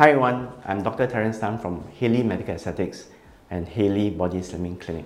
Hi 0.00 0.12
everyone, 0.12 0.48
I'm 0.64 0.82
Dr. 0.82 1.06
Terence 1.06 1.38
Tan 1.40 1.58
from 1.58 1.84
Halley 1.98 2.22
Medical 2.22 2.54
Aesthetics 2.54 3.08
and 3.50 3.68
Halley 3.68 4.08
Body 4.08 4.38
Slimming 4.38 4.80
Clinic. 4.80 5.04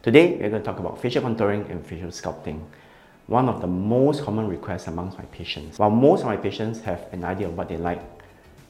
Today, 0.00 0.36
we're 0.36 0.48
going 0.48 0.62
to 0.62 0.64
talk 0.64 0.78
about 0.78 1.02
facial 1.02 1.24
contouring 1.24 1.68
and 1.68 1.84
facial 1.84 2.10
sculpting, 2.10 2.60
one 3.26 3.48
of 3.48 3.60
the 3.60 3.66
most 3.66 4.22
common 4.22 4.46
requests 4.46 4.86
amongst 4.86 5.18
my 5.18 5.24
patients. 5.24 5.80
While 5.80 5.90
most 5.90 6.20
of 6.20 6.26
my 6.26 6.36
patients 6.36 6.82
have 6.82 7.08
an 7.10 7.24
idea 7.24 7.48
of 7.48 7.56
what 7.56 7.68
they 7.68 7.78
like, 7.78 8.00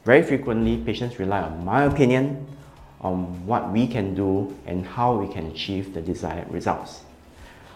very 0.07 0.23
frequently 0.23 0.79
patients 0.79 1.19
rely 1.19 1.43
on 1.43 1.63
my 1.67 1.83
opinion 1.83 2.47
on 3.03 3.47
what 3.47 3.71
we 3.71 3.87
can 3.87 4.15
do 4.15 4.57
and 4.65 4.87
how 4.87 5.19
we 5.19 5.31
can 5.31 5.49
achieve 5.49 5.93
the 5.93 6.01
desired 6.01 6.51
results. 6.51 7.03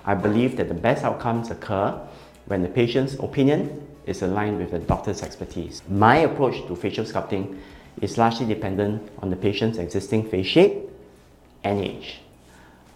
I 0.06 0.14
believe 0.14 0.56
that 0.56 0.68
the 0.68 0.80
best 0.88 1.04
outcomes 1.04 1.50
occur 1.50 2.00
when 2.46 2.62
the 2.62 2.70
patient's 2.70 3.16
opinion 3.16 3.86
is 4.06 4.22
aligned 4.22 4.58
with 4.58 4.70
the 4.70 4.78
doctor's 4.78 5.22
expertise. 5.22 5.82
My 5.90 6.16
approach 6.16 6.66
to 6.66 6.74
facial 6.74 7.04
sculpting 7.04 7.58
is 8.00 8.18
largely 8.18 8.46
dependent 8.46 9.10
on 9.18 9.30
the 9.30 9.36
patient's 9.36 9.78
existing 9.78 10.28
face 10.28 10.46
shape 10.46 10.88
and 11.64 11.80
age. 11.80 12.20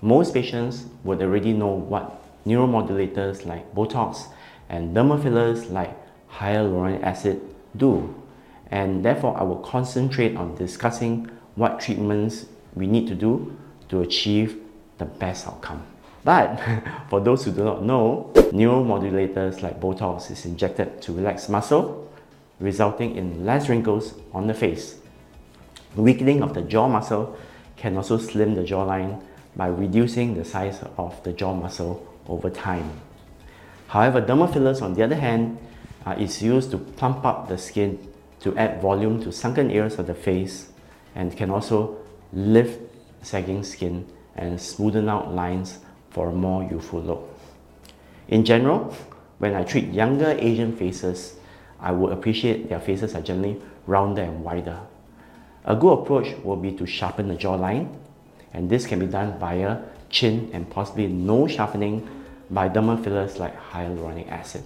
Most 0.02 0.34
patients 0.34 0.86
would 1.04 1.22
already 1.22 1.52
know 1.52 1.68
what 1.68 2.22
neuromodulators 2.46 3.44
like 3.46 3.74
Botox 3.74 4.26
and 4.68 4.96
dermal 4.96 5.22
fillers 5.22 5.66
like 5.66 5.94
hyaluronic 6.30 7.02
acid 7.02 7.40
do 7.76 8.14
and 8.70 9.04
therefore 9.04 9.38
I 9.38 9.42
will 9.42 9.56
concentrate 9.56 10.36
on 10.36 10.54
discussing 10.56 11.30
what 11.54 11.80
treatments 11.80 12.46
we 12.74 12.86
need 12.86 13.06
to 13.08 13.14
do 13.14 13.56
to 13.88 14.00
achieve 14.00 14.60
the 14.98 15.04
best 15.04 15.46
outcome. 15.46 15.82
But 16.24 16.60
for 17.08 17.20
those 17.20 17.44
who 17.44 17.52
do 17.52 17.64
not 17.64 17.84
know, 17.84 18.30
neuromodulators 18.34 19.62
like 19.62 19.80
Botox 19.80 20.30
is 20.30 20.44
injected 20.44 21.00
to 21.02 21.12
relax 21.12 21.48
muscle, 21.48 22.10
resulting 22.60 23.16
in 23.16 23.44
less 23.44 23.68
wrinkles 23.68 24.14
on 24.32 24.46
the 24.46 24.54
face. 24.54 24.96
Weakening 25.94 26.42
of 26.42 26.54
the 26.54 26.62
jaw 26.62 26.88
muscle 26.88 27.36
can 27.76 27.96
also 27.96 28.18
slim 28.18 28.54
the 28.54 28.62
jawline 28.62 29.22
by 29.54 29.66
reducing 29.66 30.34
the 30.36 30.44
size 30.44 30.82
of 30.96 31.22
the 31.22 31.32
jaw 31.32 31.54
muscle 31.54 32.06
over 32.28 32.50
time. 32.50 33.00
However, 33.88 34.20
dermal 34.20 34.52
fillers 34.52 34.82
on 34.82 34.94
the 34.94 35.02
other 35.02 35.16
hand 35.16 35.58
uh, 36.04 36.16
is 36.18 36.42
used 36.42 36.70
to 36.72 36.78
plump 36.78 37.24
up 37.24 37.48
the 37.48 37.58
skin 37.58 37.98
to 38.40 38.56
add 38.56 38.80
volume 38.82 39.22
to 39.22 39.32
sunken 39.32 39.70
areas 39.70 39.98
of 39.98 40.06
the 40.06 40.14
face 40.14 40.68
and 41.14 41.36
can 41.36 41.50
also 41.50 41.96
lift 42.32 42.80
sagging 43.22 43.64
skin 43.64 44.06
and 44.34 44.58
smoothen 44.58 45.08
out 45.08 45.34
lines 45.34 45.78
for 46.10 46.28
a 46.28 46.32
more 46.32 46.62
youthful 46.62 47.00
look. 47.00 47.28
In 48.28 48.44
general, 48.44 48.94
when 49.38 49.54
I 49.54 49.64
treat 49.64 49.92
younger 49.92 50.36
Asian 50.38 50.76
faces, 50.76 51.36
I 51.80 51.92
would 51.92 52.12
appreciate 52.12 52.68
their 52.68 52.80
faces 52.80 53.14
are 53.14 53.20
generally 53.20 53.60
rounder 53.86 54.22
and 54.22 54.42
wider. 54.42 54.80
A 55.64 55.74
good 55.74 55.92
approach 56.00 56.34
will 56.44 56.56
be 56.56 56.72
to 56.72 56.86
sharpen 56.86 57.28
the 57.28 57.34
jawline, 57.34 57.94
and 58.52 58.70
this 58.70 58.86
can 58.86 59.00
be 59.00 59.06
done 59.06 59.38
via 59.38 59.78
chin 60.10 60.50
and 60.52 60.68
possibly 60.70 61.06
no 61.06 61.46
sharpening 61.46 62.08
by 62.50 62.68
dermal 62.68 63.02
fillers 63.02 63.38
like 63.38 63.58
hyaluronic 63.70 64.30
acid. 64.30 64.62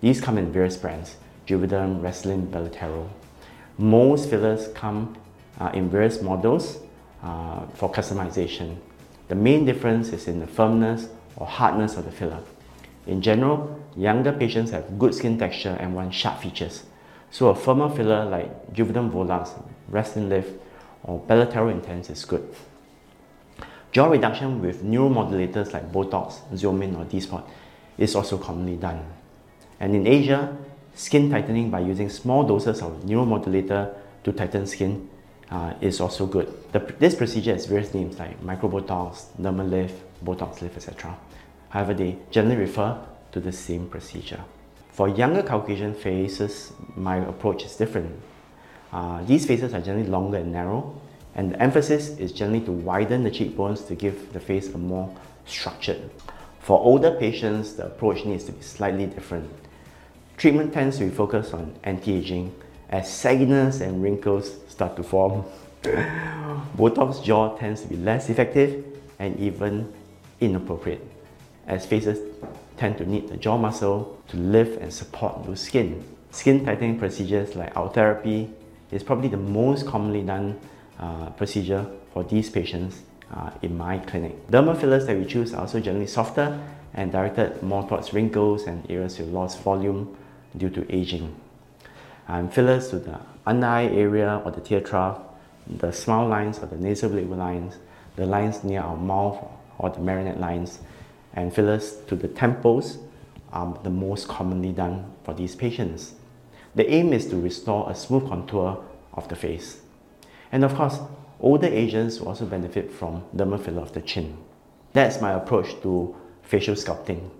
These 0.00 0.20
come 0.20 0.38
in 0.38 0.52
various 0.52 0.76
brands, 0.76 1.16
Juvederm, 1.46 2.00
Restylane, 2.00 2.48
Belotero. 2.48 3.08
Most 3.78 4.28
fillers 4.28 4.68
come 4.74 5.16
uh, 5.58 5.70
in 5.72 5.88
various 5.88 6.22
models 6.22 6.78
uh, 7.22 7.66
for 7.74 7.90
customization. 7.90 8.76
The 9.28 9.34
main 9.34 9.64
difference 9.64 10.10
is 10.10 10.28
in 10.28 10.40
the 10.40 10.46
firmness 10.46 11.08
or 11.36 11.46
hardness 11.46 11.96
of 11.96 12.04
the 12.04 12.12
filler. 12.12 12.42
In 13.08 13.22
general, 13.22 13.80
younger 13.96 14.32
patients 14.32 14.70
have 14.70 14.98
good 14.98 15.14
skin 15.14 15.38
texture 15.38 15.76
and 15.80 15.94
want 15.94 16.12
sharp 16.12 16.42
features. 16.42 16.84
So 17.30 17.48
a 17.48 17.54
firmer 17.54 17.88
filler 17.88 18.26
like 18.26 18.72
Juvederm 18.74 19.10
Volux, 19.10 19.50
Restylane 19.90 20.28
Lift, 20.28 20.52
or 21.02 21.20
Belotero 21.20 21.72
Intense 21.72 22.10
is 22.10 22.24
good. 22.26 22.54
Jaw 23.92 24.08
reduction 24.08 24.60
with 24.60 24.84
neuromodulators 24.84 25.72
like 25.72 25.90
Botox, 25.90 26.40
Xeomin, 26.52 26.98
or 26.98 27.06
Dysport 27.06 27.44
is 27.96 28.14
also 28.14 28.36
commonly 28.36 28.76
done. 28.76 29.02
And 29.80 29.96
in 29.96 30.06
Asia, 30.06 30.56
skin 30.94 31.30
tightening 31.30 31.70
by 31.70 31.80
using 31.80 32.10
small 32.10 32.44
doses 32.44 32.82
of 32.82 32.92
neuromodulator 33.04 33.94
to 34.24 34.32
tighten 34.32 34.66
skin 34.66 35.08
uh, 35.50 35.72
is 35.80 36.00
also 36.00 36.26
good. 36.26 36.52
The, 36.72 36.80
this 36.98 37.14
procedure 37.14 37.52
has 37.52 37.64
various 37.64 37.94
names 37.94 38.18
like 38.18 38.38
microbotox, 38.42 39.26
dermal 39.40 39.70
lift, 39.70 39.94
botox 40.22 40.60
lift, 40.60 40.76
etc. 40.76 41.16
However, 41.70 41.94
they 41.94 42.16
generally 42.30 42.56
refer 42.56 42.98
to 43.32 43.40
the 43.40 43.52
same 43.52 43.88
procedure. 43.88 44.42
For 44.90 45.08
younger 45.08 45.42
Caucasian 45.42 45.94
faces, 45.94 46.72
my 46.96 47.16
approach 47.16 47.64
is 47.64 47.76
different. 47.76 48.20
Uh, 48.92 49.22
these 49.24 49.46
faces 49.46 49.74
are 49.74 49.80
generally 49.80 50.08
longer 50.08 50.38
and 50.38 50.52
narrow, 50.52 50.98
and 51.34 51.52
the 51.52 51.62
emphasis 51.62 52.08
is 52.18 52.32
generally 52.32 52.64
to 52.64 52.72
widen 52.72 53.22
the 53.22 53.30
cheekbones 53.30 53.82
to 53.82 53.94
give 53.94 54.32
the 54.32 54.40
face 54.40 54.72
a 54.74 54.78
more 54.78 55.14
structured. 55.46 56.10
For 56.60 56.80
older 56.80 57.12
patients, 57.12 57.74
the 57.74 57.86
approach 57.86 58.24
needs 58.24 58.44
to 58.44 58.52
be 58.52 58.62
slightly 58.62 59.06
different. 59.06 59.48
Treatment 60.36 60.72
tends 60.72 60.98
to 60.98 61.04
be 61.04 61.10
focused 61.10 61.54
on 61.54 61.74
anti-aging 61.84 62.54
as 62.88 63.06
sagginess 63.08 63.80
and 63.80 64.02
wrinkles 64.02 64.56
start 64.68 64.96
to 64.96 65.02
form. 65.02 65.44
Botox 66.76 67.22
jaw 67.22 67.56
tends 67.56 67.82
to 67.82 67.88
be 67.88 67.96
less 67.96 68.30
effective 68.30 68.84
and 69.18 69.38
even 69.38 69.92
inappropriate 70.40 71.17
as 71.68 71.86
faces 71.86 72.18
tend 72.76 72.98
to 72.98 73.04
need 73.04 73.28
the 73.28 73.36
jaw 73.36 73.56
muscle 73.56 74.18
to 74.28 74.36
lift 74.36 74.80
and 74.80 74.92
support 74.92 75.46
loose 75.46 75.60
skin. 75.60 76.02
Skin 76.30 76.64
tightening 76.64 76.98
procedures 76.98 77.54
like 77.54 77.72
Ultherapy 77.74 78.50
is 78.90 79.02
probably 79.02 79.28
the 79.28 79.36
most 79.36 79.86
commonly 79.86 80.22
done 80.22 80.58
uh, 80.98 81.30
procedure 81.30 81.86
for 82.12 82.24
these 82.24 82.50
patients 82.50 83.02
uh, 83.34 83.50
in 83.62 83.76
my 83.76 83.98
clinic. 83.98 84.48
Dermal 84.48 84.78
fillers 84.78 85.06
that 85.06 85.16
we 85.16 85.24
choose 85.24 85.52
are 85.54 85.60
also 85.60 85.80
generally 85.80 86.06
softer 86.06 86.58
and 86.94 87.12
directed 87.12 87.62
more 87.62 87.86
towards 87.86 88.12
wrinkles 88.12 88.64
and 88.64 88.90
areas 88.90 89.18
with 89.18 89.28
lost 89.28 89.60
volume 89.60 90.16
due 90.56 90.70
to 90.70 90.86
aging. 90.94 91.34
Um, 92.26 92.48
fillers 92.48 92.88
to 92.90 92.98
the 92.98 93.18
under 93.46 93.66
eye 93.66 93.86
area 93.86 94.42
or 94.44 94.50
the 94.50 94.60
tear 94.60 94.80
trough, 94.80 95.18
the 95.66 95.92
smile 95.92 96.28
lines 96.28 96.58
or 96.58 96.66
the 96.66 96.76
nasal 96.76 97.10
lines, 97.10 97.76
the 98.16 98.26
lines 98.26 98.64
near 98.64 98.80
our 98.80 98.96
mouth 98.96 99.46
or 99.78 99.90
the 99.90 100.00
marionette 100.00 100.40
lines, 100.40 100.80
and 101.34 101.54
fillers 101.54 101.96
to 102.08 102.16
the 102.16 102.28
temples 102.28 102.98
are 103.52 103.78
the 103.82 103.90
most 103.90 104.28
commonly 104.28 104.72
done 104.72 105.10
for 105.24 105.34
these 105.34 105.54
patients. 105.54 106.14
The 106.74 106.90
aim 106.90 107.12
is 107.12 107.26
to 107.30 107.36
restore 107.36 107.90
a 107.90 107.94
smooth 107.94 108.28
contour 108.28 108.84
of 109.14 109.28
the 109.28 109.36
face. 109.36 109.80
And 110.52 110.64
of 110.64 110.74
course, 110.74 110.98
older 111.40 111.66
Asians 111.66 112.20
will 112.20 112.28
also 112.28 112.46
benefit 112.46 112.90
from 112.90 113.24
dermal 113.34 113.62
filler 113.62 113.82
of 113.82 113.92
the 113.92 114.00
chin. 114.00 114.36
That's 114.92 115.20
my 115.20 115.32
approach 115.32 115.80
to 115.82 116.16
facial 116.42 116.74
sculpting. 116.74 117.30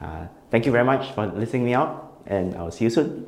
Uh, 0.00 0.26
thank 0.50 0.66
you 0.66 0.72
very 0.72 0.84
much 0.84 1.12
for 1.14 1.26
listening 1.26 1.64
me 1.64 1.74
out, 1.74 2.22
and 2.26 2.54
I'll 2.54 2.70
see 2.70 2.84
you 2.84 2.90
soon. 2.90 3.26